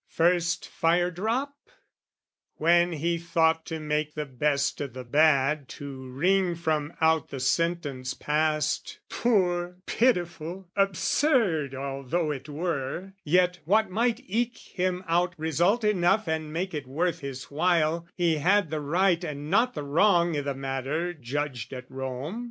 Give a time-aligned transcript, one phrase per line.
[0.09, 1.53] First fire drop,
[2.55, 7.39] when he thought to make the best O' the bad, to wring from out the
[7.39, 15.83] sentence passed, Poor, pitiful, absurd although it were, Yet what might eke him out result
[15.83, 20.35] enough And make it worth his while he had the right And not the wrong
[20.35, 22.39] i' the matter judged at Rome.